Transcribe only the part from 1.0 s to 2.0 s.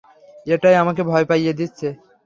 ভয় পাইয়ে দিচ্ছে!